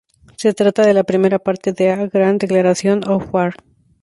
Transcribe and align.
Se 0.35 0.55
trata 0.55 0.81
de 0.81 0.95
la 0.95 1.03
primera 1.03 1.37
parte 1.37 1.73
de 1.73 1.91
"A 1.91 2.07
Grand 2.07 2.41
Declaration 2.41 3.07
of 3.07 3.31
War". 3.31 3.53